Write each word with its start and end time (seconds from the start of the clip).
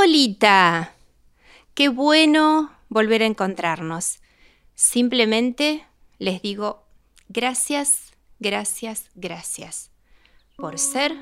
Olita, 0.00 0.92
qué 1.74 1.88
bueno 1.88 2.70
volver 2.88 3.22
a 3.22 3.26
encontrarnos. 3.26 4.20
Simplemente 4.76 5.84
les 6.20 6.40
digo 6.40 6.84
gracias, 7.28 8.12
gracias, 8.38 9.10
gracias 9.16 9.90
por 10.56 10.78
ser, 10.78 11.16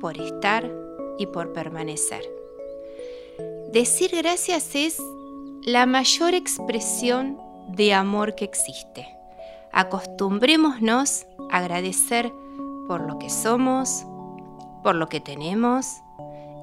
por 0.00 0.16
estar 0.16 0.70
y 1.18 1.26
por 1.26 1.52
permanecer. 1.52 2.22
Decir 3.72 4.12
gracias 4.14 4.76
es 4.76 5.02
la 5.62 5.84
mayor 5.84 6.34
expresión 6.34 7.36
de 7.66 7.94
amor 7.94 8.36
que 8.36 8.44
existe. 8.44 9.08
Acostumbrémonos 9.72 11.26
a 11.50 11.58
agradecer 11.58 12.32
por 12.86 13.00
lo 13.00 13.18
que 13.18 13.28
somos, 13.28 14.04
por 14.84 14.94
lo 14.94 15.08
que 15.08 15.18
tenemos 15.18 16.00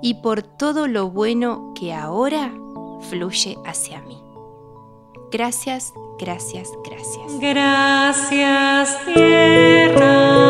y 0.05 0.13
por 0.13 0.43
todo 0.43 0.87
lo 0.87 1.09
bueno 1.09 1.73
que 1.73 1.91
ahora 1.91 2.53
fluye 3.09 3.57
hacia 3.65 4.03
mí. 4.03 4.21
Gracias, 5.31 5.95
gracias, 6.19 6.69
gracias. 6.83 7.39
Gracias, 7.39 9.03
tierra. 9.03 10.44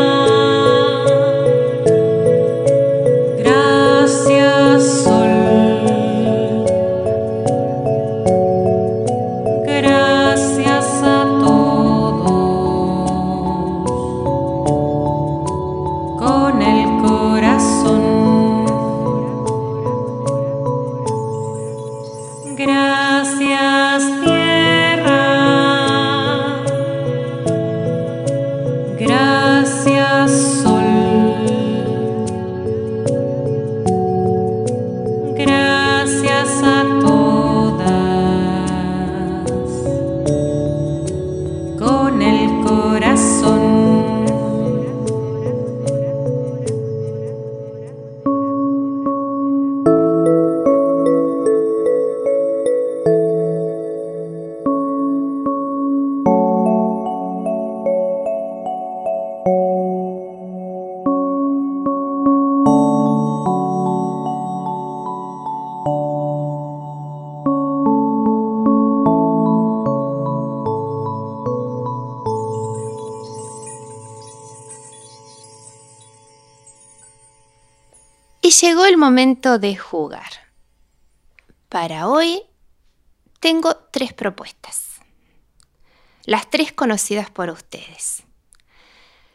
Llegó 78.62 78.86
el 78.86 78.98
momento 78.98 79.60
de 79.60 79.76
jugar. 79.76 80.52
Para 81.70 82.08
hoy 82.08 82.44
tengo 83.40 83.76
tres 83.92 84.14
propuestas. 84.14 85.02
Las 86.24 86.50
tres 86.50 86.72
conocidas 86.72 87.30
por 87.30 87.50
ustedes. 87.50 88.24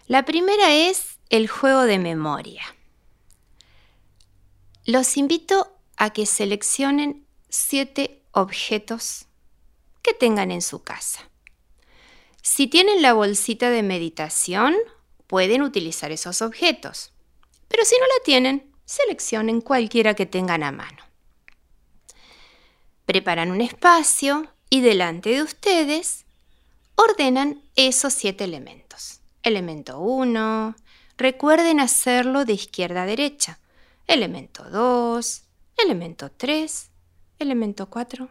La 0.07 0.25
primera 0.25 0.73
es 0.75 1.19
el 1.29 1.49
juego 1.49 1.83
de 1.83 1.99
memoria. 1.99 2.63
Los 4.85 5.17
invito 5.17 5.77
a 5.97 6.11
que 6.11 6.27
seleccionen 6.27 7.27
siete 7.49 8.23
objetos 8.33 9.27
que 10.03 10.15
tengan 10.15 10.51
en 10.51 10.63
su 10.63 10.83
casa. 10.83 11.29
Si 12.43 12.67
tienen 12.67 13.03
la 13.03 13.13
bolsita 13.13 13.71
de 13.71 13.83
meditación, 13.83 14.75
pueden 15.27 15.63
utilizar 15.63 16.11
esos 16.11 16.43
objetos. 16.43 17.13
Pero 17.69 17.85
si 17.85 17.97
no 17.97 18.07
la 18.07 18.25
tienen, 18.25 18.70
seleccionen 18.91 19.61
cualquiera 19.61 20.15
que 20.15 20.27
tengan 20.27 20.65
a 20.65 20.73
mano. 20.73 21.05
Preparan 23.07 23.53
un 23.53 23.61
espacio 23.61 24.53
y 24.69 24.81
delante 24.81 25.31
de 25.31 25.43
ustedes 25.43 26.25
ordenan 26.97 27.63
esos 27.77 28.13
siete 28.13 28.43
elementos. 28.43 29.21
Elemento 29.45 30.01
1, 30.01 30.75
recuerden 31.17 31.79
hacerlo 31.79 32.45
de 32.45 32.55
izquierda 32.55 33.05
a 33.05 33.07
derecha. 33.07 33.61
Elemento 34.09 34.69
2, 34.69 35.45
elemento 35.77 36.33
3, 36.33 36.91
elemento 37.39 37.89
4, 37.89 38.29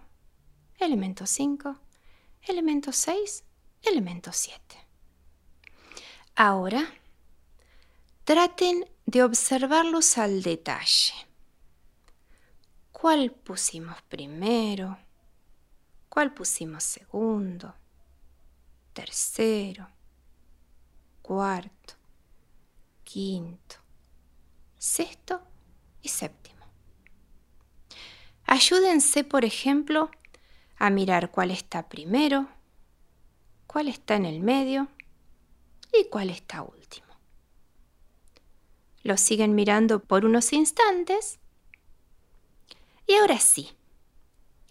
elemento 0.78 1.26
5, 1.26 1.80
elemento 2.42 2.92
6, 2.92 3.46
elemento 3.84 4.34
7. 4.34 4.60
Ahora, 6.36 6.99
traten 8.30 8.86
de 9.08 9.24
observarlos 9.24 10.20
al 10.20 10.44
detalle. 10.44 11.16
¿Cuál 12.92 13.32
pusimos 13.32 14.04
primero? 14.04 15.00
¿Cuál 16.10 16.36
pusimos 16.36 16.84
segundo? 16.84 17.74
Tercero, 18.94 19.90
cuarto, 21.24 21.96
quinto, 23.04 23.78
sexto 24.78 25.42
y 26.04 26.10
séptimo. 26.10 26.68
Ayúdense, 28.46 29.24
por 29.24 29.44
ejemplo, 29.44 30.12
a 30.78 30.92
mirar 30.92 31.32
cuál 31.32 31.50
está 31.50 31.90
primero, 31.90 32.48
cuál 33.66 33.88
está 33.88 34.18
en 34.18 34.26
el 34.28 34.40
medio 34.40 34.88
y 35.92 36.08
cuál 36.10 36.30
está 36.30 36.62
último. 36.62 37.09
Los 39.04 39.22
siguen 39.22 39.56
mirando 39.56 40.00
por 40.00 40.26
unos 40.26 40.54
instantes. 40.54 41.40
Y 43.08 43.16
ahora 43.16 43.40
sí, 43.40 43.72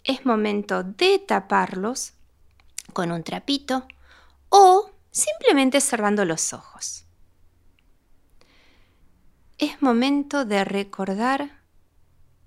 es 0.03 0.25
momento 0.25 0.83
de 0.83 1.19
taparlos 1.19 2.13
con 2.93 3.11
un 3.11 3.23
trapito 3.23 3.87
o 4.49 4.91
simplemente 5.11 5.81
cerrando 5.81 6.25
los 6.25 6.53
ojos. 6.53 7.05
Es 9.57 9.81
momento 9.81 10.45
de 10.45 10.63
recordar 10.63 11.61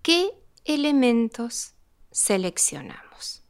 qué 0.02 0.30
elementos 0.64 1.74
seleccionamos. 2.10 3.42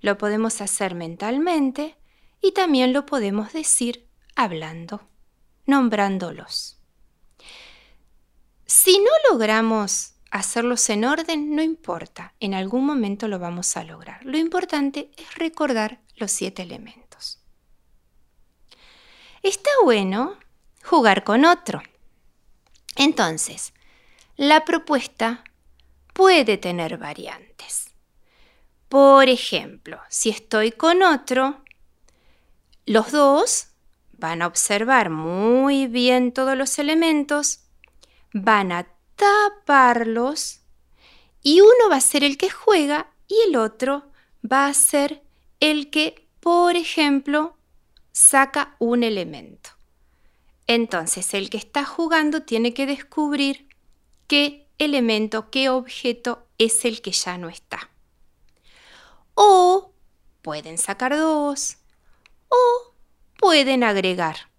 Lo 0.00 0.18
podemos 0.18 0.60
hacer 0.60 0.94
mentalmente 0.94 1.96
y 2.40 2.52
también 2.52 2.92
lo 2.92 3.06
podemos 3.06 3.52
decir 3.52 4.08
hablando, 4.34 5.06
nombrándolos. 5.66 6.75
Si 8.66 8.98
no 8.98 9.10
logramos 9.30 10.14
hacerlos 10.32 10.90
en 10.90 11.04
orden, 11.04 11.54
no 11.54 11.62
importa, 11.62 12.34
en 12.40 12.52
algún 12.52 12.84
momento 12.84 13.28
lo 13.28 13.38
vamos 13.38 13.76
a 13.76 13.84
lograr. 13.84 14.24
Lo 14.24 14.36
importante 14.36 15.10
es 15.16 15.34
recordar 15.36 16.00
los 16.16 16.32
siete 16.32 16.62
elementos. 16.62 17.40
Está 19.42 19.70
bueno 19.84 20.36
jugar 20.82 21.22
con 21.22 21.44
otro. 21.44 21.80
Entonces, 22.96 23.72
la 24.36 24.64
propuesta 24.64 25.44
puede 26.12 26.58
tener 26.58 26.98
variantes. 26.98 27.92
Por 28.88 29.28
ejemplo, 29.28 30.00
si 30.08 30.30
estoy 30.30 30.72
con 30.72 31.02
otro, 31.02 31.62
los 32.84 33.12
dos 33.12 33.68
van 34.12 34.42
a 34.42 34.46
observar 34.46 35.10
muy 35.10 35.86
bien 35.86 36.32
todos 36.32 36.56
los 36.56 36.78
elementos 36.78 37.65
van 38.38 38.70
a 38.70 38.86
taparlos 39.14 40.60
y 41.42 41.62
uno 41.62 41.88
va 41.90 41.96
a 41.96 42.00
ser 42.02 42.22
el 42.22 42.36
que 42.36 42.50
juega 42.50 43.10
y 43.28 43.36
el 43.48 43.56
otro 43.56 44.10
va 44.44 44.66
a 44.66 44.74
ser 44.74 45.22
el 45.58 45.88
que, 45.88 46.28
por 46.40 46.76
ejemplo, 46.76 47.56
saca 48.12 48.76
un 48.78 49.04
elemento. 49.04 49.70
Entonces, 50.66 51.32
el 51.32 51.48
que 51.48 51.56
está 51.56 51.84
jugando 51.84 52.42
tiene 52.42 52.74
que 52.74 52.84
descubrir 52.84 53.68
qué 54.26 54.68
elemento, 54.78 55.50
qué 55.50 55.70
objeto 55.70 56.46
es 56.58 56.84
el 56.84 57.00
que 57.00 57.12
ya 57.12 57.38
no 57.38 57.48
está. 57.48 57.90
O 59.34 59.92
pueden 60.42 60.76
sacar 60.76 61.16
dos 61.16 61.78
o 62.48 62.92
pueden 63.38 63.82
agregar. 63.82 64.50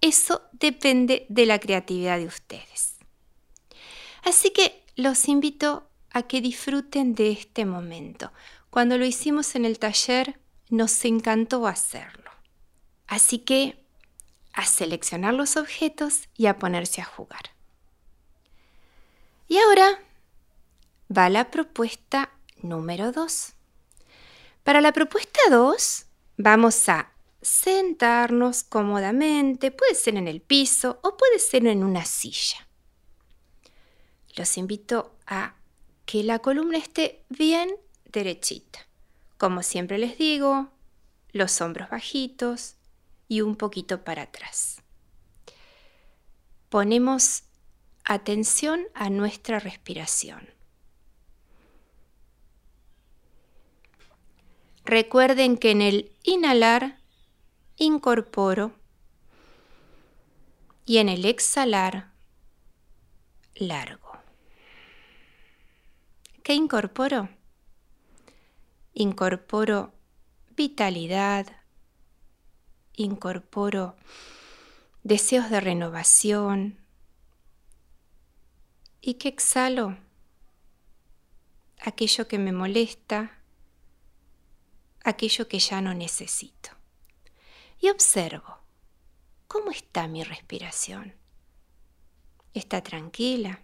Eso 0.00 0.42
depende 0.52 1.26
de 1.28 1.46
la 1.46 1.58
creatividad 1.58 2.18
de 2.18 2.26
ustedes. 2.26 2.96
Así 4.22 4.50
que 4.50 4.84
los 4.96 5.28
invito 5.28 5.88
a 6.10 6.22
que 6.22 6.40
disfruten 6.40 7.14
de 7.14 7.30
este 7.30 7.64
momento. 7.64 8.32
Cuando 8.70 8.98
lo 8.98 9.04
hicimos 9.04 9.54
en 9.54 9.64
el 9.64 9.78
taller, 9.78 10.38
nos 10.68 11.04
encantó 11.04 11.66
hacerlo. 11.66 12.30
Así 13.06 13.38
que 13.38 13.84
a 14.52 14.64
seleccionar 14.64 15.34
los 15.34 15.56
objetos 15.56 16.28
y 16.36 16.46
a 16.46 16.58
ponerse 16.58 17.00
a 17.00 17.04
jugar. 17.04 17.50
Y 19.48 19.58
ahora 19.58 20.00
va 21.14 21.28
la 21.28 21.50
propuesta 21.50 22.30
número 22.62 23.12
2. 23.12 23.52
Para 24.64 24.80
la 24.80 24.92
propuesta 24.92 25.38
2 25.50 26.06
vamos 26.38 26.88
a 26.88 27.12
sentarnos 27.46 28.64
cómodamente, 28.64 29.70
puede 29.70 29.94
ser 29.94 30.16
en 30.16 30.28
el 30.28 30.40
piso 30.40 30.98
o 31.02 31.16
puede 31.16 31.38
ser 31.38 31.66
en 31.66 31.84
una 31.84 32.04
silla. 32.04 32.66
Los 34.34 34.58
invito 34.58 35.14
a 35.26 35.54
que 36.04 36.22
la 36.24 36.40
columna 36.40 36.76
esté 36.76 37.24
bien 37.28 37.70
derechita. 38.04 38.80
Como 39.38 39.62
siempre 39.62 39.98
les 39.98 40.18
digo, 40.18 40.70
los 41.32 41.60
hombros 41.60 41.88
bajitos 41.88 42.74
y 43.28 43.40
un 43.42 43.56
poquito 43.56 44.02
para 44.02 44.22
atrás. 44.22 44.82
Ponemos 46.68 47.44
atención 48.04 48.86
a 48.94 49.08
nuestra 49.08 49.58
respiración. 49.58 50.48
Recuerden 54.84 55.58
que 55.58 55.70
en 55.72 55.82
el 55.82 56.12
inhalar 56.22 56.98
incorporo 57.76 58.72
y 60.86 60.98
en 60.98 61.08
el 61.08 61.24
exhalar 61.24 62.12
largo. 63.54 64.12
¿Qué 66.42 66.54
incorporo? 66.54 67.28
Incorporo 68.94 69.92
vitalidad, 70.56 71.46
incorporo 72.94 73.96
deseos 75.02 75.50
de 75.50 75.60
renovación. 75.60 76.78
¿Y 79.00 79.14
qué 79.14 79.28
exhalo? 79.28 79.98
Aquello 81.80 82.26
que 82.26 82.38
me 82.38 82.52
molesta, 82.52 83.38
aquello 85.04 85.46
que 85.46 85.58
ya 85.58 85.80
no 85.80 85.92
necesito. 85.92 86.75
Y 87.78 87.90
observo, 87.90 88.58
¿cómo 89.46 89.70
está 89.70 90.08
mi 90.08 90.24
respiración? 90.24 91.14
¿Está 92.54 92.82
tranquila? 92.82 93.60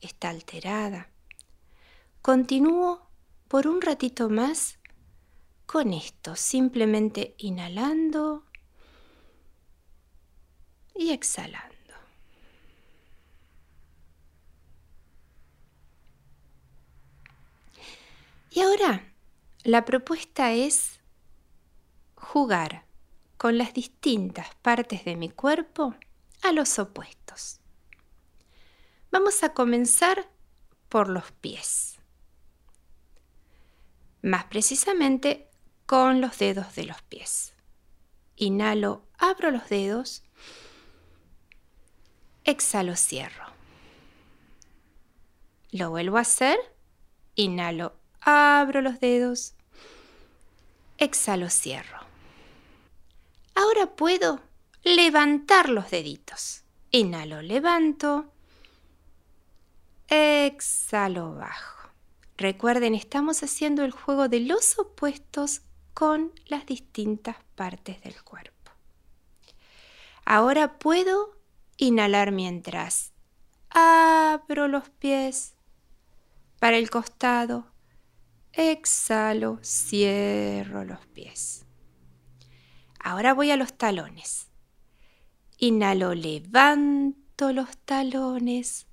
¿Está 0.00 0.30
alterada? 0.30 1.10
Continúo 2.22 3.08
por 3.48 3.66
un 3.66 3.80
ratito 3.80 4.28
más 4.28 4.78
con 5.66 5.92
esto, 5.92 6.36
simplemente 6.36 7.34
inhalando 7.38 8.44
y 10.94 11.10
exhalando. 11.10 11.74
Y 18.50 18.60
ahora 18.60 19.12
la 19.64 19.84
propuesta 19.84 20.52
es 20.52 21.00
jugar 22.14 22.83
con 23.36 23.58
las 23.58 23.74
distintas 23.74 24.54
partes 24.62 25.04
de 25.04 25.16
mi 25.16 25.30
cuerpo 25.30 25.94
a 26.42 26.52
los 26.52 26.78
opuestos. 26.78 27.60
Vamos 29.10 29.42
a 29.42 29.54
comenzar 29.54 30.28
por 30.88 31.08
los 31.08 31.32
pies. 31.32 31.98
Más 34.22 34.44
precisamente 34.44 35.48
con 35.86 36.20
los 36.20 36.38
dedos 36.38 36.74
de 36.74 36.84
los 36.84 37.02
pies. 37.02 37.54
Inhalo, 38.36 39.06
abro 39.18 39.50
los 39.50 39.68
dedos. 39.68 40.22
Exhalo, 42.44 42.96
cierro. 42.96 43.46
Lo 45.70 45.90
vuelvo 45.90 46.18
a 46.18 46.22
hacer. 46.22 46.58
Inhalo, 47.36 47.96
abro 48.20 48.80
los 48.80 49.00
dedos, 49.00 49.54
exhalo, 50.98 51.50
cierro. 51.50 52.03
Ahora 53.54 53.94
puedo 53.96 54.40
levantar 54.82 55.68
los 55.68 55.90
deditos. 55.90 56.64
Inhalo, 56.90 57.42
levanto, 57.42 58.32
exhalo, 60.08 61.34
bajo. 61.34 61.90
Recuerden, 62.36 62.94
estamos 62.94 63.42
haciendo 63.42 63.84
el 63.84 63.92
juego 63.92 64.28
de 64.28 64.40
los 64.40 64.78
opuestos 64.78 65.62
con 65.92 66.32
las 66.46 66.66
distintas 66.66 67.36
partes 67.54 68.02
del 68.02 68.22
cuerpo. 68.22 68.72
Ahora 70.24 70.78
puedo 70.78 71.38
inhalar 71.76 72.32
mientras 72.32 73.12
abro 73.70 74.68
los 74.68 74.88
pies 74.90 75.54
para 76.58 76.76
el 76.78 76.90
costado, 76.90 77.74
Exhalo, 78.56 79.58
cierro 79.64 80.84
los 80.84 81.04
pies. 81.06 81.66
Ahora 83.04 83.34
voy 83.34 83.50
a 83.50 83.58
los 83.58 83.74
talones. 83.74 84.48
Inhalo, 85.58 86.14
levanto 86.14 87.52
los 87.52 87.76
talones. 87.76 88.86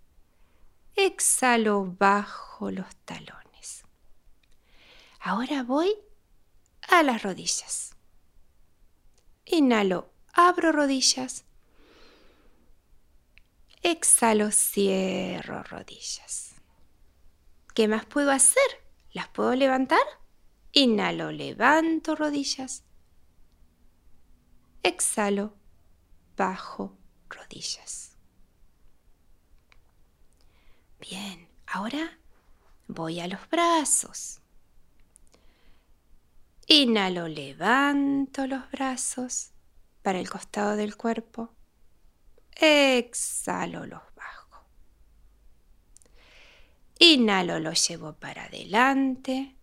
Exhalo, 0.97 1.95
bajo 1.97 2.71
los 2.71 2.93
talones. 3.05 3.85
Ahora 5.21 5.63
voy 5.63 5.95
a 6.89 7.03
las 7.03 7.23
rodillas. 7.23 7.95
Inhalo, 9.45 10.11
abro 10.33 10.73
rodillas. 10.73 11.45
Exhalo, 13.81 14.51
cierro 14.51 15.63
rodillas. 15.63 16.55
¿Qué 17.73 17.87
más 17.87 18.05
puedo 18.05 18.31
hacer? 18.31 18.83
¿Las 19.13 19.29
puedo 19.29 19.55
levantar? 19.55 20.03
Inhalo, 20.73 21.31
levanto 21.31 22.17
rodillas. 22.17 22.83
Exhalo, 24.83 25.53
bajo 26.35 26.97
rodillas. 27.29 28.15
Bien, 30.99 31.47
ahora 31.67 32.17
voy 32.87 33.19
a 33.19 33.27
los 33.27 33.47
brazos. 33.49 34.39
Inhalo, 36.67 37.27
levanto 37.27 38.47
los 38.47 38.69
brazos 38.71 39.51
para 40.01 40.19
el 40.19 40.29
costado 40.29 40.75
del 40.75 40.95
cuerpo. 40.95 41.49
Exhalo, 42.55 43.85
los 43.85 44.01
Inhalo, 47.03 47.59
lo 47.59 47.73
llevo 47.73 48.13
para 48.13 48.43
adelante. 48.43 49.55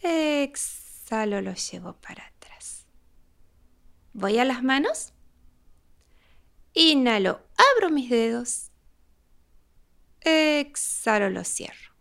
Exhalo, 0.00 1.40
lo 1.40 1.54
llevo 1.54 1.92
para. 1.92 2.31
Voy 4.12 4.38
a 4.38 4.44
las 4.44 4.62
manos. 4.62 5.12
Inhalo, 6.74 7.40
abro 7.76 7.90
mis 7.90 8.10
dedos. 8.10 8.70
Exhalo, 10.20 11.30
lo 11.30 11.44
cierro. 11.44 11.92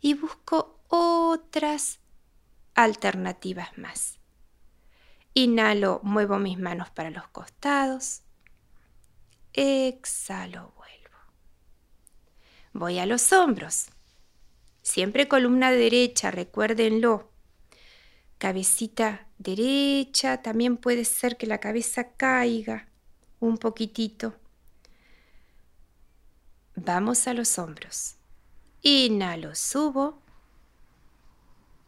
Y 0.00 0.14
busco 0.14 0.80
otras 0.88 2.00
alternativas 2.74 3.76
más. 3.78 4.18
Inhalo, 5.34 6.00
muevo 6.02 6.38
mis 6.38 6.58
manos 6.58 6.90
para 6.90 7.10
los 7.10 7.28
costados. 7.28 8.22
Exhalo, 9.52 10.76
Voy 12.78 12.98
a 12.98 13.06
los 13.06 13.32
hombros. 13.32 13.86
Siempre 14.82 15.28
columna 15.28 15.70
derecha, 15.70 16.30
recuérdenlo. 16.30 17.30
Cabecita 18.36 19.25
derecha, 19.38 20.42
también 20.42 20.76
puede 20.76 21.04
ser 21.04 21.36
que 21.36 21.46
la 21.46 21.58
cabeza 21.58 22.12
caiga 22.16 22.88
un 23.40 23.58
poquitito. 23.58 24.34
Vamos 26.74 27.26
a 27.26 27.34
los 27.34 27.58
hombros. 27.58 28.16
Inhalo, 28.82 29.54
subo. 29.54 30.20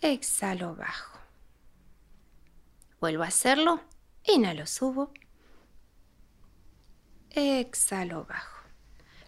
Exhalo, 0.01 0.75
bajo. 0.75 1.19
Vuelvo 3.01 3.23
a 3.23 3.29
hacerlo. 3.29 3.81
Inhalo, 4.25 4.67
subo. 4.67 5.13
Exhalo, 7.31 8.25
bajo 8.25 8.59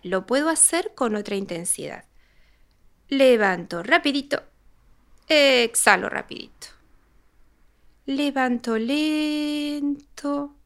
lo 0.03 0.27
puedo 0.27 0.49
hacer 0.49 0.93
con 0.95 1.15
otra 1.15 1.37
intensidad. 1.37 2.05
Levanto 3.09 3.83
rapidito, 3.83 4.43
exhalo 5.29 6.09
rapidito. 6.09 6.69
Levanto 8.11 8.77
lento, 8.77 10.57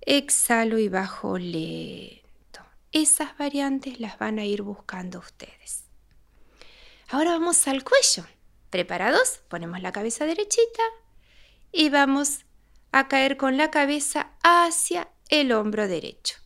exhalo 0.00 0.78
y 0.78 0.88
bajo 0.88 1.36
lento. 1.36 2.60
esas 2.92 3.36
variantes 3.36 3.98
las 3.98 4.16
van 4.20 4.38
a 4.38 4.44
ir 4.44 4.62
buscando 4.62 5.18
ustedes. 5.18 5.86
Ahora 7.08 7.32
vamos 7.32 7.66
al 7.66 7.82
cuello. 7.82 8.24
¿Preparados? 8.70 9.40
Ponemos 9.48 9.82
la 9.82 9.90
cabeza 9.90 10.24
derechita 10.24 10.84
y 11.72 11.88
vamos 11.90 12.44
a 12.92 13.08
caer 13.08 13.36
con 13.36 13.56
la 13.56 13.72
cabeza 13.72 14.30
hacia 14.44 15.08
el 15.30 15.50
hombro 15.50 15.88
derecho. 15.88 16.36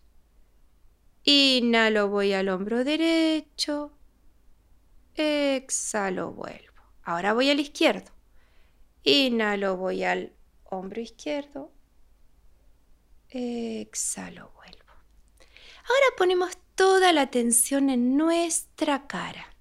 Inhalo, 1.24 2.08
voy 2.08 2.32
al 2.32 2.48
hombro 2.48 2.84
derecho. 2.84 3.92
Exhalo, 5.14 6.32
vuelvo. 6.32 6.80
Ahora 7.02 7.34
voy 7.34 7.50
al 7.50 7.60
izquierdo. 7.60 8.15
Inhalo, 9.06 9.76
voy 9.76 10.02
al 10.02 10.32
hombro 10.64 11.00
izquierdo. 11.00 11.70
Exhalo, 13.28 14.50
vuelvo. 14.56 14.92
Ahora 15.84 16.16
ponemos 16.18 16.58
toda 16.74 17.12
la 17.12 17.20
atención 17.20 17.88
en 17.88 18.16
nuestra 18.16 19.06
cara. 19.06 19.54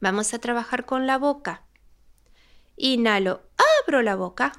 Vamos 0.00 0.34
a 0.34 0.38
trabajar 0.38 0.86
con 0.86 1.08
la 1.08 1.18
boca. 1.18 1.64
Inhalo, 2.76 3.42
abro 3.82 4.02
la 4.02 4.14
boca. 4.14 4.52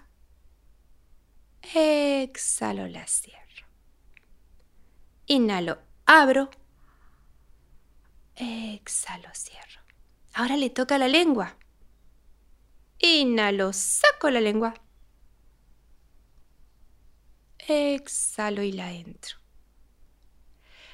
Exhalo, 1.73 2.87
la 2.89 3.07
cierro. 3.07 3.65
Inhalo, 5.25 5.79
abro. 6.05 6.49
Exhalo, 8.35 9.29
cierro. 9.33 9.79
Ahora 10.33 10.57
le 10.57 10.69
toca 10.69 10.97
la 10.97 11.07
lengua. 11.07 11.55
Inhalo, 13.05 13.73
saco 13.73 14.29
la 14.29 14.39
lengua. 14.39 14.73
Exhalo 17.59 18.63
y 18.63 18.71
la 18.71 18.93
entro. 18.93 19.39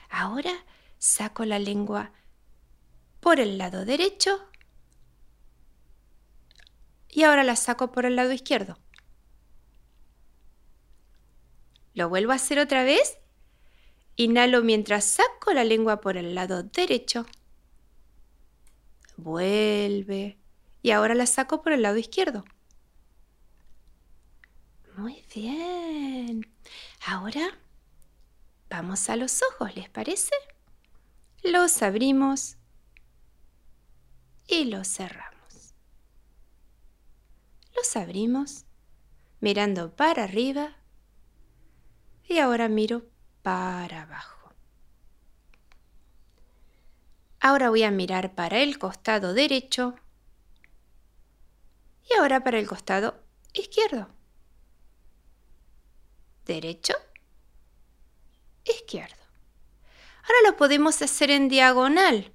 Ahora 0.09 0.65
saco 0.97 1.45
la 1.45 1.59
lengua 1.59 2.11
por 3.19 3.39
el 3.39 3.59
lado 3.59 3.85
derecho 3.85 4.43
y 7.07 7.23
ahora 7.25 7.43
la 7.43 7.55
saco 7.55 7.91
por 7.91 8.07
el 8.07 8.15
lado 8.15 8.31
izquierdo. 8.31 8.79
Lo 11.93 12.09
vuelvo 12.09 12.31
a 12.31 12.35
hacer 12.35 12.57
otra 12.57 12.83
vez. 12.83 13.19
Inhalo 14.15 14.63
mientras 14.63 15.05
saco 15.05 15.53
la 15.53 15.63
lengua 15.63 16.01
por 16.01 16.17
el 16.17 16.33
lado 16.33 16.63
derecho. 16.63 17.27
Vuelve. 19.15 20.38
Y 20.81 20.91
ahora 20.91 21.15
la 21.15 21.25
saco 21.25 21.61
por 21.61 21.73
el 21.73 21.81
lado 21.81 21.97
izquierdo. 21.97 22.45
Muy 24.95 25.23
bien. 25.33 26.53
Ahora 27.05 27.57
vamos 28.69 29.09
a 29.09 29.15
los 29.15 29.41
ojos, 29.43 29.75
¿les 29.75 29.89
parece? 29.89 30.35
Los 31.43 31.81
abrimos 31.81 32.57
y 34.47 34.65
los 34.65 34.87
cerramos. 34.87 35.73
Los 37.75 37.95
abrimos 37.95 38.65
mirando 39.39 39.95
para 39.95 40.25
arriba 40.25 40.75
y 42.27 42.39
ahora 42.39 42.67
miro 42.67 43.05
para 43.41 44.03
abajo. 44.03 44.53
Ahora 47.39 47.69
voy 47.69 47.83
a 47.83 47.91
mirar 47.91 48.35
para 48.35 48.59
el 48.59 48.77
costado 48.77 49.33
derecho 49.33 49.95
y 52.09 52.17
ahora 52.17 52.43
para 52.43 52.59
el 52.59 52.67
costado 52.67 53.15
izquierdo. 53.53 54.09
Derecho, 56.45 56.93
izquierdo. 58.65 59.15
Ahora 60.23 60.51
lo 60.51 60.57
podemos 60.57 61.01
hacer 61.01 61.31
en 61.31 61.47
diagonal. 61.47 62.33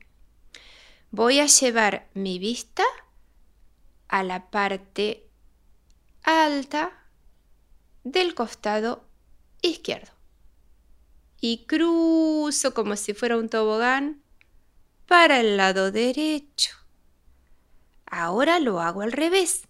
Voy 1.10 1.40
a 1.40 1.46
llevar 1.46 2.08
mi 2.14 2.38
vista 2.38 2.84
a 4.08 4.22
la 4.22 4.50
parte 4.50 5.28
alta 6.22 6.92
del 8.04 8.34
costado 8.34 9.04
izquierdo. 9.62 10.12
Y 11.40 11.66
cruzo 11.66 12.74
como 12.74 12.96
si 12.96 13.14
fuera 13.14 13.36
un 13.36 13.48
tobogán 13.48 14.22
para 15.06 15.40
el 15.40 15.56
lado 15.56 15.90
derecho. 15.90 16.83
Ahora 18.16 18.60
lo 18.60 18.80
hago 18.80 19.02
al 19.02 19.10
revés. 19.10 19.66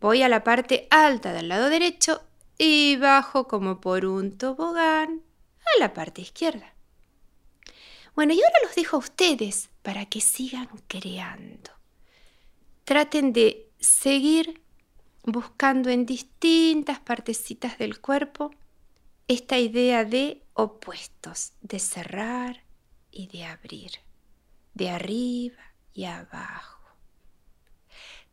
Voy 0.00 0.24
a 0.24 0.28
la 0.28 0.42
parte 0.42 0.88
alta 0.90 1.32
del 1.32 1.46
lado 1.46 1.68
derecho 1.68 2.20
y 2.58 2.96
bajo 2.96 3.46
como 3.46 3.80
por 3.80 4.04
un 4.04 4.36
tobogán 4.36 5.22
a 5.60 5.78
la 5.78 5.94
parte 5.94 6.22
izquierda. 6.22 6.74
Bueno, 8.16 8.32
y 8.32 8.42
ahora 8.42 8.56
los 8.64 8.74
dejo 8.74 8.96
a 8.96 8.98
ustedes 8.98 9.70
para 9.82 10.06
que 10.06 10.20
sigan 10.20 10.68
creando. 10.88 11.70
Traten 12.82 13.32
de 13.32 13.70
seguir 13.78 14.60
buscando 15.22 15.88
en 15.88 16.04
distintas 16.04 16.98
partecitas 16.98 17.78
del 17.78 18.00
cuerpo 18.00 18.50
esta 19.28 19.60
idea 19.60 20.04
de 20.04 20.42
opuestos, 20.54 21.52
de 21.60 21.78
cerrar 21.78 22.64
y 23.12 23.28
de 23.28 23.44
abrir, 23.44 23.92
de 24.74 24.90
arriba 24.90 25.62
y 25.94 26.06
abajo. 26.06 26.81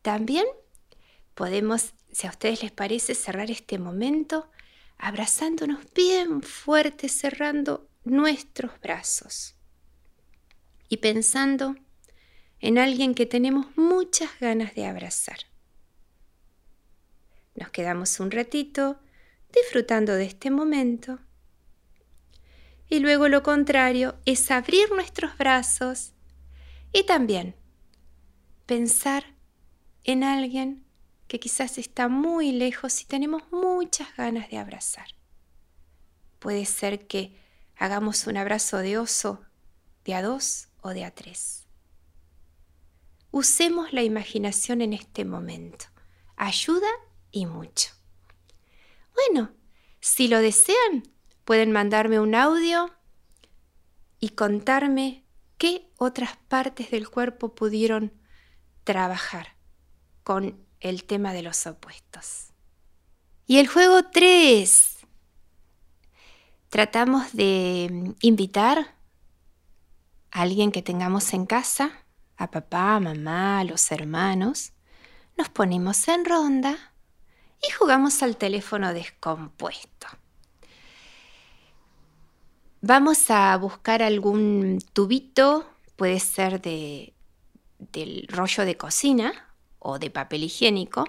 También 0.01 0.45
podemos, 1.35 1.93
si 2.11 2.27
a 2.27 2.29
ustedes 2.29 2.63
les 2.63 2.71
parece, 2.71 3.15
cerrar 3.15 3.51
este 3.51 3.77
momento 3.79 4.49
abrazándonos 4.97 5.79
bien 5.93 6.41
fuerte, 6.41 7.09
cerrando 7.09 7.89
nuestros 8.03 8.79
brazos 8.81 9.55
y 10.89 10.97
pensando 10.97 11.75
en 12.59 12.77
alguien 12.77 13.15
que 13.15 13.25
tenemos 13.25 13.67
muchas 13.77 14.29
ganas 14.39 14.75
de 14.75 14.85
abrazar. 14.85 15.37
Nos 17.55 17.69
quedamos 17.69 18.19
un 18.19 18.31
ratito 18.31 18.99
disfrutando 19.53 20.13
de 20.15 20.25
este 20.25 20.51
momento. 20.51 21.19
Y 22.89 22.99
luego 22.99 23.27
lo 23.27 23.43
contrario 23.43 24.17
es 24.25 24.49
abrir 24.51 24.91
nuestros 24.91 25.37
brazos 25.37 26.13
y 26.91 27.03
también 27.03 27.55
pensar 28.65 29.38
en 30.03 30.23
alguien 30.23 30.85
que 31.27 31.39
quizás 31.39 31.77
está 31.77 32.07
muy 32.07 32.51
lejos 32.51 33.01
y 33.01 33.05
tenemos 33.05 33.43
muchas 33.51 34.15
ganas 34.17 34.49
de 34.49 34.57
abrazar. 34.57 35.07
Puede 36.39 36.65
ser 36.65 37.07
que 37.07 37.37
hagamos 37.77 38.25
un 38.25 38.37
abrazo 38.37 38.77
de 38.77 38.97
oso 38.97 39.41
de 40.05 40.15
a 40.15 40.23
dos 40.23 40.69
o 40.81 40.89
de 40.89 41.05
a 41.05 41.11
tres. 41.11 41.67
Usemos 43.31 43.93
la 43.93 44.01
imaginación 44.01 44.81
en 44.81 44.93
este 44.93 45.23
momento. 45.23 45.85
Ayuda 46.35 46.89
y 47.31 47.45
mucho. 47.45 47.91
Bueno, 49.13 49.51
si 49.99 50.27
lo 50.27 50.39
desean, 50.39 51.03
pueden 51.45 51.71
mandarme 51.71 52.19
un 52.19 52.33
audio 52.33 52.91
y 54.19 54.29
contarme 54.29 55.25
qué 55.59 55.91
otras 55.97 56.37
partes 56.47 56.89
del 56.89 57.07
cuerpo 57.07 57.53
pudieron 57.53 58.13
trabajar 58.83 59.58
con 60.29 60.63
el 60.79 61.05
tema 61.05 61.33
de 61.33 61.41
los 61.41 61.65
opuestos. 61.65 62.49
Y 63.47 63.57
el 63.57 63.67
juego 63.67 64.03
3. 64.11 64.97
Tratamos 66.69 67.33
de 67.33 68.13
invitar 68.21 68.93
a 70.29 70.41
alguien 70.41 70.71
que 70.71 70.83
tengamos 70.83 71.33
en 71.33 71.47
casa, 71.47 72.05
a 72.37 72.51
papá, 72.51 72.97
a 72.97 72.99
mamá, 72.99 73.61
a 73.61 73.63
los 73.63 73.91
hermanos. 73.91 74.73
Nos 75.35 75.49
ponemos 75.49 76.07
en 76.07 76.23
ronda 76.25 76.77
y 77.67 77.71
jugamos 77.71 78.21
al 78.21 78.37
teléfono 78.37 78.93
descompuesto. 78.93 80.05
Vamos 82.81 83.31
a 83.31 83.57
buscar 83.57 84.03
algún 84.03 84.77
tubito, 84.93 85.67
puede 85.95 86.19
ser 86.19 86.61
de, 86.61 87.15
del 87.79 88.27
rollo 88.29 88.63
de 88.63 88.77
cocina 88.77 89.48
o 89.79 89.99
de 89.99 90.09
papel 90.09 90.43
higiénico, 90.43 91.05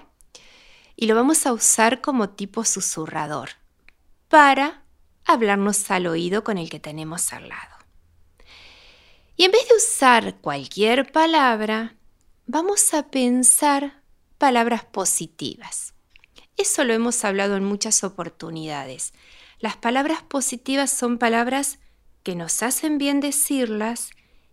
y 0.96 1.06
lo 1.06 1.14
vamos 1.14 1.46
a 1.46 1.52
usar 1.52 2.00
como 2.00 2.30
tipo 2.30 2.64
susurrador 2.64 3.50
para 4.28 4.82
hablarnos 5.24 5.90
al 5.90 6.06
oído 6.06 6.44
con 6.44 6.58
el 6.58 6.68
que 6.70 6.80
tenemos 6.80 7.32
al 7.32 7.48
lado. 7.48 7.76
Y 9.36 9.44
en 9.44 9.52
vez 9.52 9.66
de 9.68 9.76
usar 9.76 10.36
cualquier 10.40 11.10
palabra, 11.10 11.96
vamos 12.46 12.92
a 12.92 13.08
pensar 13.10 14.02
palabras 14.36 14.84
positivas. 14.84 15.94
Eso 16.56 16.84
lo 16.84 16.92
hemos 16.92 17.24
hablado 17.24 17.56
en 17.56 17.64
muchas 17.64 18.04
oportunidades. 18.04 19.14
Las 19.58 19.76
palabras 19.76 20.22
positivas 20.22 20.90
son 20.90 21.16
palabras 21.16 21.78
que 22.22 22.34
nos 22.34 22.62
hacen 22.62 22.98
bien 22.98 23.20
decirlas 23.20 24.10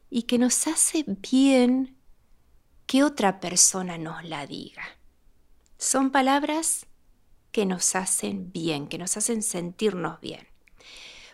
y 0.09 0.23
que 0.23 0.37
nos 0.37 0.67
hace 0.67 1.03
bien 1.07 1.96
que 2.87 3.03
otra 3.03 3.39
persona 3.39 3.97
nos 3.97 4.23
la 4.23 4.47
diga. 4.47 4.83
Son 5.77 6.09
palabras 6.09 6.87
que 7.51 7.65
nos 7.65 7.95
hacen 7.95 8.51
bien, 8.51 8.87
que 8.87 8.97
nos 8.97 9.17
hacen 9.17 9.43
sentirnos 9.43 10.19
bien. 10.21 10.47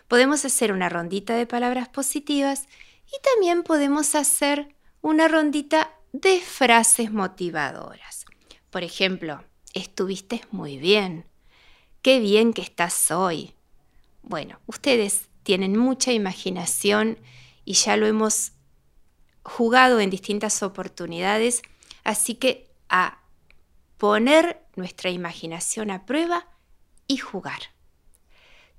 Podemos 0.08 0.44
hacer 0.44 0.72
una 0.72 0.88
rondita 0.88 1.34
de 1.34 1.46
palabras 1.46 1.88
positivas 1.88 2.66
y 3.06 3.22
también 3.22 3.62
podemos 3.62 4.14
hacer 4.14 4.74
una 5.00 5.28
rondita 5.28 5.94
de 6.12 6.40
frases 6.40 7.12
motivadoras. 7.12 8.26
Por 8.70 8.82
ejemplo, 8.82 9.44
estuviste 9.72 10.42
muy 10.50 10.78
bien. 10.78 11.26
Qué 12.02 12.18
bien 12.18 12.52
que 12.52 12.62
estás 12.62 13.10
hoy. 13.10 13.54
Bueno, 14.22 14.60
ustedes 14.66 15.28
tienen 15.42 15.76
mucha 15.76 16.12
imaginación 16.12 17.18
y 17.64 17.74
ya 17.74 17.96
lo 17.96 18.06
hemos 18.06 18.53
jugado 19.44 20.00
en 20.00 20.10
distintas 20.10 20.62
oportunidades, 20.62 21.62
así 22.02 22.34
que 22.34 22.70
a 22.88 23.20
poner 23.98 24.64
nuestra 24.74 25.10
imaginación 25.10 25.90
a 25.90 26.06
prueba 26.06 26.48
y 27.06 27.18
jugar. 27.18 27.60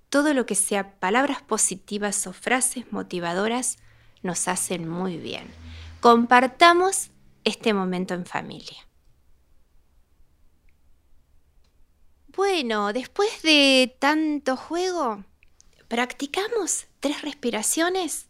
Todo 0.10 0.34
lo 0.34 0.45
que 0.45 0.55
sea 0.55 1.00
palabras 1.00 1.41
positivas 1.41 2.25
o 2.27 2.34
frases 2.34 2.91
motivadoras 2.91 3.77
nos 4.24 4.48
hacen 4.48 4.88
muy 4.88 5.17
bien. 5.17 5.48
Compartamos 6.01 7.12
este 7.43 7.74
momento 7.74 8.13
en 8.13 8.25
familia. 8.25 8.88
Bueno, 12.36 12.91
después 12.91 13.41
de 13.43 13.95
tanto 14.00 14.57
juego, 14.57 15.24
¿practicamos 15.88 16.88
tres 17.00 17.22
respiraciones? 17.22 18.27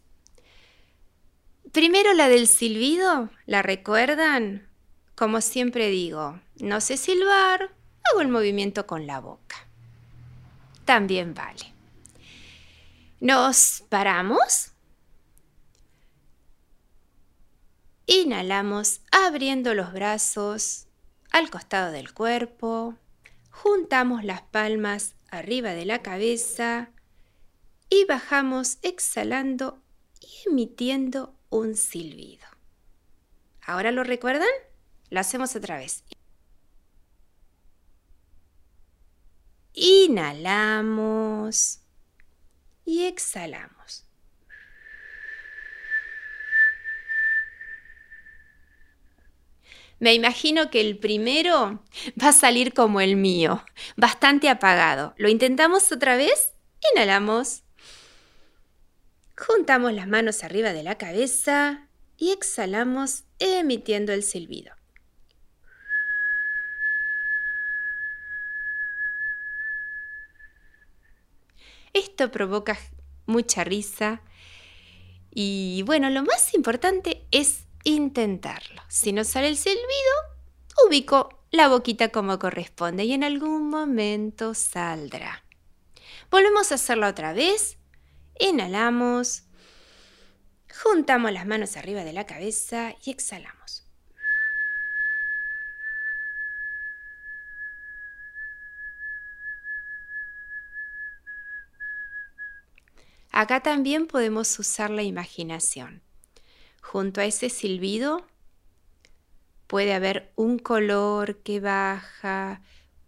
Primero 1.72 2.14
la 2.14 2.28
del 2.28 2.46
silbido, 2.46 3.30
¿la 3.46 3.62
recuerdan? 3.62 4.68
Como 5.14 5.40
siempre 5.40 5.88
digo, 5.88 6.40
no 6.60 6.80
sé 6.80 6.96
silbar, 6.96 7.74
hago 8.04 8.20
el 8.20 8.28
movimiento 8.28 8.86
con 8.86 9.06
la 9.06 9.20
boca. 9.20 9.56
También 10.84 11.34
vale. 11.34 11.72
Nos 13.20 13.82
paramos. 13.88 14.72
Inhalamos 18.06 19.00
abriendo 19.10 19.74
los 19.74 19.92
brazos 19.92 20.86
al 21.32 21.50
costado 21.50 21.90
del 21.90 22.14
cuerpo. 22.14 22.94
Juntamos 23.50 24.22
las 24.22 24.42
palmas 24.42 25.14
arriba 25.28 25.70
de 25.70 25.86
la 25.86 26.02
cabeza 26.02 26.90
y 27.90 28.04
bajamos 28.04 28.78
exhalando 28.82 29.82
y 30.20 30.48
emitiendo 30.48 31.35
un 31.50 31.76
silbido. 31.76 32.46
¿Ahora 33.66 33.92
lo 33.92 34.04
recuerdan? 34.04 34.48
Lo 35.10 35.20
hacemos 35.20 35.54
otra 35.56 35.78
vez. 35.78 36.04
Inhalamos 39.74 41.80
y 42.84 43.04
exhalamos. 43.04 44.04
Me 49.98 50.12
imagino 50.12 50.70
que 50.70 50.80
el 50.80 50.98
primero 50.98 51.82
va 52.22 52.28
a 52.28 52.32
salir 52.32 52.74
como 52.74 53.00
el 53.00 53.16
mío, 53.16 53.64
bastante 53.96 54.48
apagado. 54.48 55.14
¿Lo 55.16 55.28
intentamos 55.28 55.90
otra 55.90 56.16
vez? 56.16 56.52
Inhalamos. 56.92 57.65
Juntamos 59.38 59.92
las 59.92 60.08
manos 60.08 60.44
arriba 60.44 60.72
de 60.72 60.82
la 60.82 60.96
cabeza 60.96 61.88
y 62.16 62.30
exhalamos 62.32 63.24
emitiendo 63.38 64.12
el 64.12 64.22
silbido. 64.22 64.74
Esto 71.92 72.30
provoca 72.30 72.78
mucha 73.26 73.64
risa 73.64 74.22
y 75.30 75.82
bueno, 75.84 76.08
lo 76.08 76.22
más 76.22 76.54
importante 76.54 77.26
es 77.30 77.66
intentarlo. 77.84 78.82
Si 78.88 79.12
no 79.12 79.24
sale 79.24 79.48
el 79.48 79.56
silbido, 79.56 79.86
ubico 80.86 81.42
la 81.50 81.68
boquita 81.68 82.08
como 82.08 82.38
corresponde 82.38 83.04
y 83.04 83.12
en 83.12 83.22
algún 83.22 83.68
momento 83.68 84.54
saldrá. 84.54 85.44
Volvemos 86.30 86.72
a 86.72 86.76
hacerlo 86.76 87.06
otra 87.06 87.32
vez. 87.32 87.78
Inhalamos. 88.38 89.44
Juntamos 90.82 91.32
las 91.32 91.46
manos 91.46 91.76
arriba 91.76 92.04
de 92.04 92.12
la 92.12 92.26
cabeza 92.26 92.94
y 93.04 93.10
exhalamos. 93.10 93.86
Acá 103.38 103.60
también 103.60 104.06
podemos 104.06 104.58
usar 104.58 104.88
la 104.88 105.02
imaginación. 105.02 106.02
Junto 106.80 107.20
a 107.20 107.26
ese 107.26 107.50
silbido 107.50 108.26
puede 109.66 109.92
haber 109.92 110.32
un 110.36 110.58
color 110.58 111.42
que 111.42 111.60
baja, 111.60 112.62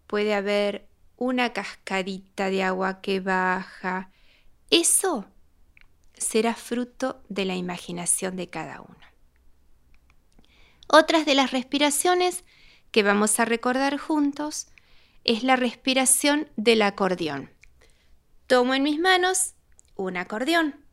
puede 0.05 0.35
haber 0.35 0.87
una 1.17 1.51
cascadita 1.51 2.51
de 2.51 2.61
agua 2.61 3.01
que 3.01 3.21
baja. 3.21 4.11
Eso 4.69 5.25
será 6.13 6.53
fruto 6.53 7.23
de 7.29 7.45
la 7.45 7.55
imaginación 7.55 8.35
de 8.35 8.49
cada 8.49 8.81
uno. 8.81 8.99
Otras 10.87 11.25
de 11.25 11.35
las 11.35 11.51
respiraciones 11.51 12.43
que 12.91 13.03
vamos 13.03 13.39
a 13.39 13.45
recordar 13.45 13.97
juntos 13.97 14.67
es 15.23 15.43
la 15.43 15.55
respiración 15.55 16.49
del 16.55 16.81
acordeón. 16.81 17.51
Tomo 18.47 18.73
en 18.73 18.83
mis 18.83 18.99
manos 18.99 19.53
un 19.95 20.17
acordeón. 20.17 20.83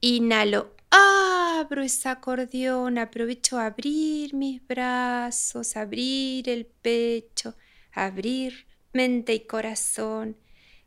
Inhalo, 0.00 0.74
abro 0.90 1.82
ese 1.82 2.08
acordeón, 2.08 2.98
aprovecho 2.98 3.58
abrir 3.58 4.34
mis 4.34 4.66
brazos, 4.66 5.76
abrir 5.76 6.48
el 6.48 6.66
pecho, 6.66 7.56
abrir 7.92 8.66
mente 8.92 9.34
y 9.34 9.46
corazón 9.46 10.36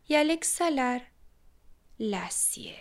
y 0.07 0.15
al 0.15 0.31
exhalar 0.31 1.11
la 1.97 2.29
cierro. 2.31 2.77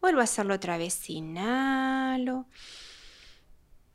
Vuelvo 0.00 0.20
a 0.20 0.24
hacerlo 0.24 0.54
otra 0.54 0.76
vez, 0.76 1.08
inhalo. 1.08 2.46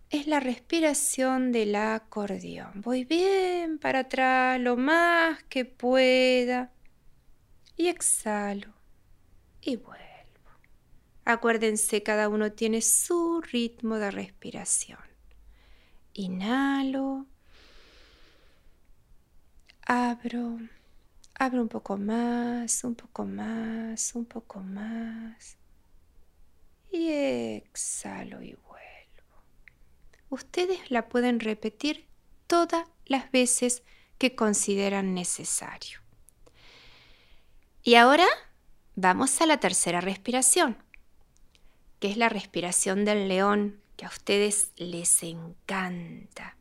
Es 0.10 0.28
la 0.28 0.40
respiración 0.40 1.52
del 1.52 1.76
acordeón. 1.76 2.82
Voy 2.82 3.06
bien 3.06 3.78
para 3.78 4.00
atrás 4.00 4.60
lo 4.60 4.78
más 4.78 5.44
que 5.44 5.66
pueda 5.66 6.72
y 7.78 7.88
exhalo 7.88 8.74
y 9.62 9.76
vuelvo. 9.78 10.02
Acuérdense, 11.24 12.04
cada 12.04 12.30
uno 12.30 12.52
tiene 12.52 12.82
su 12.82 13.42
ritmo 13.42 13.98
de 13.98 14.12
respiración. 14.12 15.00
Inhalo, 16.14 17.26
abro, 19.86 20.60
abro 21.42 21.64
un 21.64 21.70
poco 21.70 21.98
más, 21.98 22.84
un 22.84 22.94
poco 22.94 23.26
más, 23.26 24.12
un 24.14 24.26
poco 24.26 24.60
más 24.60 25.58
y 26.92 27.10
exhalo 27.10 28.44
y 28.44 28.54
vuelvo. 28.54 29.44
Ustedes 30.30 30.92
la 30.92 31.10
pueden 31.10 31.40
repetir 31.40 32.08
todas 32.46 32.88
las 33.06 33.32
veces 33.32 33.82
que 34.20 34.36
consideran 34.36 35.16
necesario. 35.16 36.00
Y 37.82 37.96
ahora 37.96 38.28
vamos 38.96 39.42
a 39.42 39.48
la 39.48 39.60
tercera 39.60 40.00
respiración, 40.00 40.78
que 42.00 42.12
es 42.12 42.18
la 42.18 42.30
respiración 42.30 43.04
del 43.04 43.28
león, 43.28 43.82
que 43.98 44.06
a 44.06 44.10
ustedes 44.10 44.74
les 44.76 45.24
encanta 45.24 46.56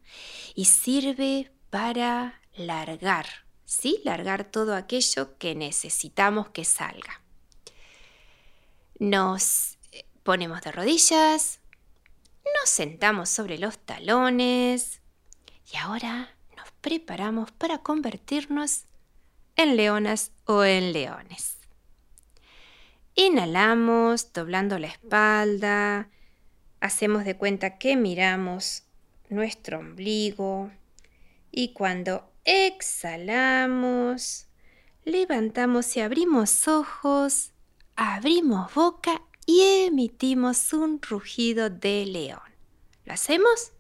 y 0.55 0.65
sirve 0.65 1.53
para 1.69 2.41
largar, 2.57 3.50
¿sí? 3.71 4.01
Largar 4.05 4.45
todo 4.45 4.75
aquello 4.75 5.39
que 5.39 5.55
necesitamos 5.55 6.49
que 6.49 6.65
salga. 6.65 7.21
Nos 8.99 9.79
ponemos 10.25 10.61
de 10.63 10.73
rodillas, 10.73 11.61
nos 12.45 12.69
sentamos 12.69 13.29
sobre 13.29 13.59
los 13.59 13.79
talones 13.79 15.01
y 15.73 15.77
ahora 15.77 16.35
nos 16.57 16.69
preparamos 16.81 17.53
para 17.53 17.79
convertirnos 17.79 18.87
en 19.55 19.77
leonas 19.77 20.33
o 20.47 20.65
en 20.65 20.93
leones. 20.93 21.59
Inhalamos 23.15 24.33
doblando 24.33 24.81
la 24.81 24.89
espalda, 24.89 26.09
hacemos 26.81 27.25
de 27.25 27.37
cuenta 27.37 27.79
que 27.79 27.97
miramos 27.97 28.83
nuestro 29.29 29.79
ombligo 29.79 30.73
y 31.53 31.73
cuando 31.73 32.30
exhalamos, 32.45 34.47
levantamos 35.05 35.97
y 35.97 36.01
abrimos 36.01 36.69
ojos, 36.69 37.53
abrimos 37.97 38.73
boca 38.75 39.23
y 39.47 39.63
emitimos 39.87 40.73
un 40.73 41.01
rugido 41.03 41.71
de 41.71 42.07
león. 42.07 42.41
¿Lo 43.05 43.15
hacemos? 43.15 43.73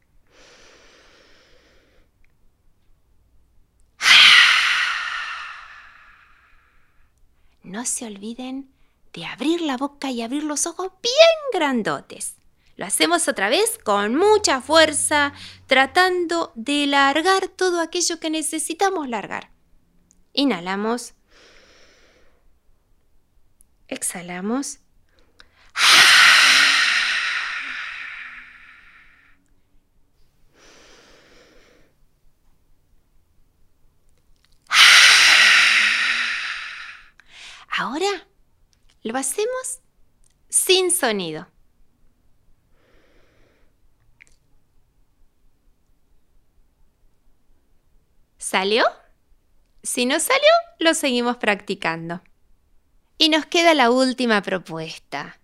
no 7.70 7.86
se 7.86 8.04
olviden 8.04 8.68
de 9.12 9.26
abrir 9.26 9.60
la 9.60 9.76
boca 9.76 10.10
y 10.10 10.22
abrir 10.22 10.44
los 10.44 10.66
ojos 10.66 10.92
bien 11.02 11.12
grandotes. 11.52 12.36
Lo 12.80 12.86
hacemos 12.86 13.28
otra 13.28 13.50
vez 13.50 13.76
con 13.84 14.14
mucha 14.14 14.62
fuerza, 14.62 15.34
tratando 15.66 16.50
de 16.54 16.86
largar 16.86 17.48
todo 17.48 17.78
aquello 17.78 18.18
que 18.18 18.30
necesitamos 18.30 19.06
largar. 19.06 19.50
Inhalamos. 20.32 21.12
Exhalamos. 23.86 24.78
Ahora 37.68 38.26
lo 39.02 39.18
hacemos 39.18 39.80
sin 40.48 40.90
sonido. 40.90 41.46
¿Salió? 48.50 48.82
Si 49.84 50.06
no 50.06 50.18
salió, 50.18 50.50
lo 50.80 50.94
seguimos 50.94 51.36
practicando. 51.36 52.20
Y 53.16 53.28
nos 53.28 53.46
queda 53.46 53.74
la 53.74 53.92
última 53.92 54.42
propuesta. 54.42 55.38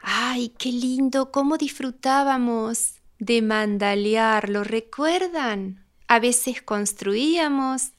¡Ay, 0.00 0.48
qué 0.56 0.72
lindo! 0.72 1.30
¿Cómo 1.30 1.58
disfrutábamos 1.58 2.94
de 3.18 3.42
mandalear? 3.42 4.48
¿Lo 4.48 4.64
recuerdan? 4.64 5.84
A 6.08 6.20
veces 6.20 6.62
construíamos 6.62 7.90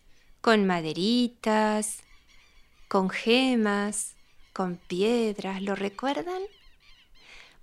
con 0.41 0.65
maderitas, 0.65 1.99
con 2.87 3.11
gemas, 3.11 4.15
con 4.51 4.77
piedras, 4.77 5.61
¿lo 5.61 5.75
recuerdan? 5.75 6.41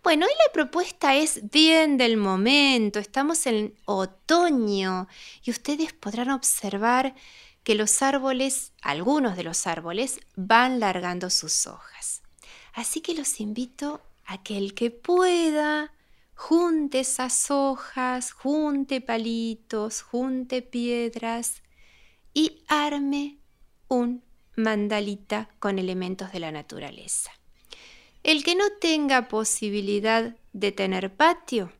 Bueno, 0.08 0.24
hoy 0.24 0.32
la 0.46 0.52
propuesta 0.54 1.16
es 1.16 1.50
bien 1.50 1.98
del 1.98 2.16
momento, 2.16 2.98
estamos 2.98 3.44
en 3.46 3.74
otoño 3.84 5.06
y 5.42 5.50
ustedes 5.50 5.92
podrán 5.92 6.30
observar 6.30 7.14
que 7.62 7.74
los 7.74 8.00
árboles, 8.00 8.72
algunos 8.80 9.36
de 9.36 9.42
los 9.44 9.66
árboles, 9.66 10.18
van 10.34 10.80
largando 10.80 11.28
sus 11.28 11.66
hojas. 11.66 12.22
Así 12.72 13.02
que 13.02 13.12
los 13.12 13.38
invito 13.38 14.00
a 14.24 14.42
que 14.42 14.56
el 14.56 14.72
que 14.72 14.90
pueda 14.90 15.92
junte 16.34 17.00
esas 17.00 17.50
hojas, 17.50 18.32
junte 18.32 19.02
palitos, 19.02 20.00
junte 20.00 20.62
piedras 20.62 21.62
y 22.32 22.64
arme 22.66 23.40
un 23.88 24.24
mandalita 24.56 25.50
con 25.58 25.78
elementos 25.78 26.32
de 26.32 26.40
la 26.40 26.50
naturaleza. 26.50 27.37
El 28.22 28.44
que 28.44 28.54
no 28.54 28.64
tenga 28.80 29.28
posibilidad 29.28 30.36
de 30.52 30.72
tener 30.72 31.14
patio, 31.14 31.72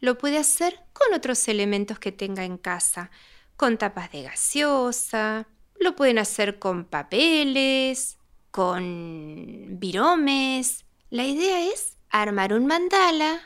lo 0.00 0.16
puede 0.18 0.38
hacer 0.38 0.80
con 0.92 1.14
otros 1.14 1.46
elementos 1.48 1.98
que 1.98 2.12
tenga 2.12 2.44
en 2.44 2.56
casa, 2.56 3.10
con 3.56 3.76
tapas 3.76 4.10
de 4.10 4.22
gaseosa, 4.22 5.46
lo 5.78 5.96
pueden 5.96 6.18
hacer 6.18 6.58
con 6.58 6.84
papeles, 6.84 8.18
con 8.50 9.78
viromes. 9.78 10.84
La 11.10 11.24
idea 11.24 11.70
es 11.72 11.96
armar 12.10 12.52
un 12.52 12.66
mandala 12.66 13.40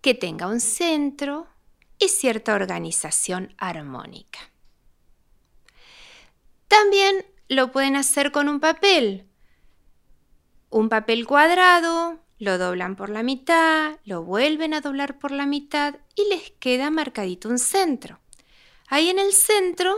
que 0.00 0.14
tenga 0.14 0.46
un 0.46 0.60
centro 0.60 1.46
y 1.98 2.08
cierta 2.08 2.54
organización 2.54 3.54
armónica. 3.58 4.40
También 6.68 7.24
lo 7.48 7.72
pueden 7.72 7.96
hacer 7.96 8.32
con 8.32 8.48
un 8.48 8.60
papel. 8.60 9.28
Un 10.74 10.88
papel 10.88 11.24
cuadrado, 11.24 12.18
lo 12.40 12.58
doblan 12.58 12.96
por 12.96 13.08
la 13.08 13.22
mitad, 13.22 13.96
lo 14.04 14.24
vuelven 14.24 14.74
a 14.74 14.80
doblar 14.80 15.20
por 15.20 15.30
la 15.30 15.46
mitad 15.46 15.94
y 16.16 16.28
les 16.28 16.50
queda 16.50 16.90
marcadito 16.90 17.48
un 17.48 17.60
centro. 17.60 18.18
Ahí 18.88 19.08
en 19.08 19.20
el 19.20 19.32
centro 19.32 19.96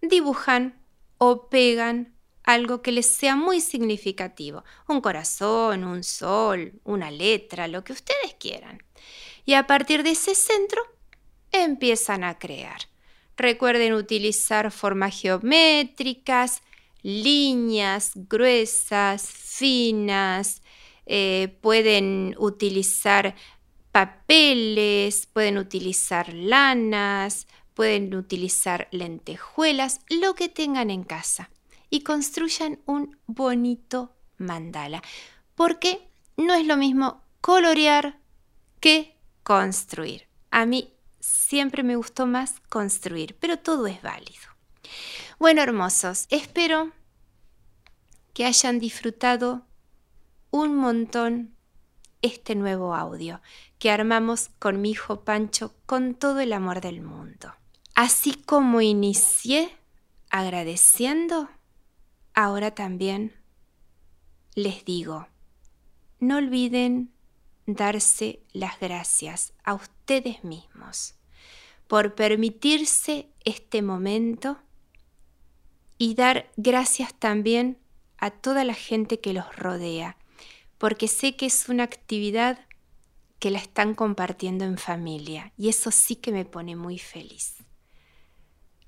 dibujan 0.00 0.80
o 1.18 1.48
pegan 1.48 2.14
algo 2.44 2.80
que 2.80 2.92
les 2.92 3.12
sea 3.12 3.34
muy 3.34 3.60
significativo, 3.60 4.62
un 4.86 5.00
corazón, 5.00 5.82
un 5.82 6.04
sol, 6.04 6.74
una 6.84 7.10
letra, 7.10 7.66
lo 7.66 7.82
que 7.82 7.92
ustedes 7.92 8.34
quieran. 8.38 8.84
Y 9.44 9.54
a 9.54 9.66
partir 9.66 10.04
de 10.04 10.10
ese 10.10 10.36
centro 10.36 10.80
empiezan 11.50 12.22
a 12.22 12.38
crear. 12.38 12.82
Recuerden 13.36 13.94
utilizar 13.94 14.70
formas 14.70 15.20
geométricas, 15.20 16.62
líneas 17.02 18.12
gruesas, 18.14 19.28
finas, 19.30 20.62
eh, 21.06 21.56
pueden 21.60 22.34
utilizar 22.38 23.34
papeles, 23.90 25.26
pueden 25.26 25.58
utilizar 25.58 26.32
lanas, 26.32 27.46
pueden 27.74 28.14
utilizar 28.14 28.88
lentejuelas, 28.90 30.00
lo 30.08 30.34
que 30.34 30.48
tengan 30.48 30.90
en 30.90 31.04
casa 31.04 31.50
y 31.90 32.00
construyan 32.00 32.80
un 32.86 33.18
bonito 33.26 34.14
mandala, 34.38 35.02
porque 35.54 36.08
no 36.36 36.54
es 36.54 36.66
lo 36.66 36.76
mismo 36.76 37.22
colorear 37.40 38.18
que 38.80 39.16
construir. 39.42 40.26
A 40.50 40.64
mí 40.64 40.94
siempre 41.20 41.82
me 41.82 41.96
gustó 41.96 42.26
más 42.26 42.60
construir, 42.68 43.36
pero 43.38 43.58
todo 43.58 43.86
es 43.86 44.00
válido. 44.02 44.52
Bueno, 45.42 45.60
hermosos, 45.60 46.28
espero 46.30 46.92
que 48.32 48.44
hayan 48.44 48.78
disfrutado 48.78 49.66
un 50.52 50.76
montón 50.76 51.56
este 52.22 52.54
nuevo 52.54 52.94
audio 52.94 53.40
que 53.80 53.90
armamos 53.90 54.50
con 54.60 54.80
mi 54.80 54.92
hijo 54.92 55.24
Pancho 55.24 55.74
con 55.84 56.14
todo 56.14 56.38
el 56.38 56.52
amor 56.52 56.80
del 56.80 57.00
mundo. 57.00 57.52
Así 57.96 58.34
como 58.34 58.82
inicié 58.82 59.76
agradeciendo, 60.30 61.50
ahora 62.34 62.72
también 62.76 63.34
les 64.54 64.84
digo, 64.84 65.26
no 66.20 66.36
olviden 66.36 67.10
darse 67.66 68.44
las 68.52 68.78
gracias 68.78 69.54
a 69.64 69.74
ustedes 69.74 70.44
mismos 70.44 71.16
por 71.88 72.14
permitirse 72.14 73.26
este 73.44 73.82
momento 73.82 74.62
y 76.02 76.14
dar 76.14 76.50
gracias 76.56 77.14
también 77.14 77.78
a 78.18 78.32
toda 78.32 78.64
la 78.64 78.74
gente 78.74 79.20
que 79.20 79.32
los 79.32 79.54
rodea, 79.54 80.16
porque 80.76 81.06
sé 81.06 81.36
que 81.36 81.46
es 81.46 81.68
una 81.68 81.84
actividad 81.84 82.58
que 83.38 83.52
la 83.52 83.58
están 83.58 83.94
compartiendo 83.94 84.64
en 84.64 84.78
familia 84.78 85.52
y 85.56 85.68
eso 85.68 85.92
sí 85.92 86.16
que 86.16 86.32
me 86.32 86.44
pone 86.44 86.74
muy 86.74 86.98
feliz. 86.98 87.58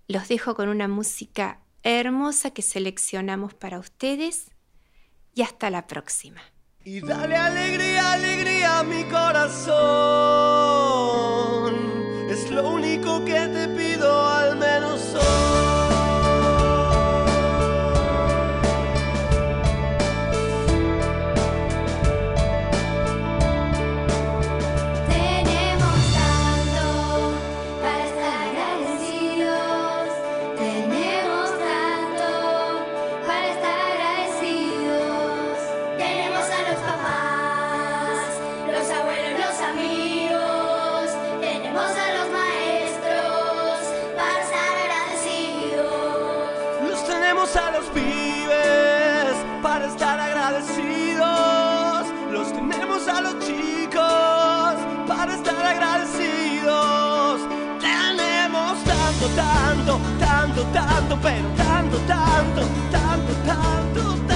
Los 0.09 0.27
dejo 0.27 0.57
con 0.57 0.68
una 0.68 0.88
música 0.88 1.61
hermosa 1.85 2.50
que 2.50 2.62
seleccionamos 2.62 3.55
para 3.55 3.79
ustedes 3.79 4.50
y 5.37 5.42
hasta 5.42 5.70
la 5.70 5.87
próxima. 5.87 6.42
Y 6.85 6.98
dale 7.00 7.37
alegría, 7.37 8.12
alegría 8.12 8.81
a 8.81 8.83
mi 8.83 9.05
corazón. 9.05 9.55
Es 12.29 12.50
lo 12.50 12.68
único 12.68 13.24
que 13.24 13.35
te 13.35 13.68
pido 13.68 13.84
tanto, 59.35 60.01
tanto, 60.18 60.64
tanto, 60.73 61.16
pero 61.23 61.49
tanto, 61.57 61.99
tanto, 62.07 62.61
tanto, 62.90 63.33
tanto, 63.47 64.14
tanto 64.27 64.34